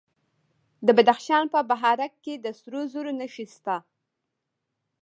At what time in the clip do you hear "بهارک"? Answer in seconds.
1.69-2.13